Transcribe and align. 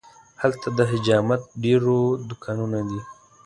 هلته 0.41 0.67
د 0.77 0.79
حجامت 0.91 1.41
ډېر 1.63 1.81
دوکانونه 2.29 2.79
دي. 2.89 2.99